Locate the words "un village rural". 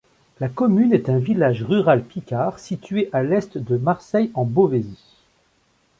1.09-2.03